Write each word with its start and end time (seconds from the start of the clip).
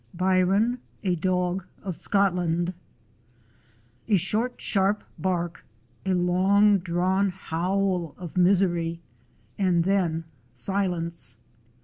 124 0.17 0.33
BYRON: 0.57 0.79
A 1.03 1.15
DOG 1.15 1.65
OF 1.83 1.95
SCOTLAND 1.95 2.73
SHORT, 4.15 4.55
sharp 4.59 5.03
bark, 5.19 5.63
a 6.07 6.15
long 6.15 6.79
drawn 6.79 7.29
howl 7.29 8.15
of 8.17 8.35
misery, 8.35 8.99
and 9.59 9.83
then 9.83 10.23
silence. 10.53 11.37